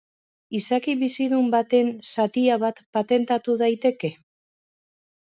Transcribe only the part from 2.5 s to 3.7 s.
bat patentatu